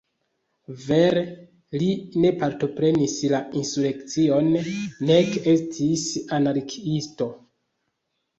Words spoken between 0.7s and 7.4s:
Vere li ne partoprenis la insurekcion nek estis anarkiisto.